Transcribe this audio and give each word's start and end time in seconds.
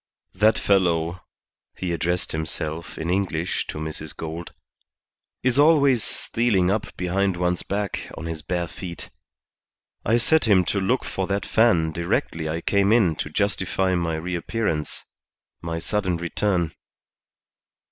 That 0.43 0.57
fellow" 0.57 1.21
he 1.75 1.93
addressed 1.93 2.31
himself 2.31 2.97
in 2.97 3.11
English 3.11 3.67
to 3.67 3.77
Mrs. 3.77 4.17
Gould 4.17 4.51
"is 5.43 5.59
always 5.59 6.03
stealing 6.03 6.71
up 6.71 6.97
behind 6.97 7.37
one's 7.37 7.61
back 7.61 8.09
on 8.17 8.25
his 8.25 8.41
bare 8.41 8.67
feet. 8.67 9.11
I 10.03 10.17
set 10.17 10.45
him 10.45 10.65
to 10.65 10.79
look 10.79 11.05
for 11.05 11.27
that 11.27 11.45
fan 11.45 11.91
directly 11.91 12.49
I 12.49 12.61
came 12.61 12.91
in 12.91 13.15
to 13.17 13.29
justify 13.29 13.93
my 13.93 14.15
reappearance, 14.15 15.05
my 15.61 15.77
sudden 15.77 16.17
return." 16.17 16.73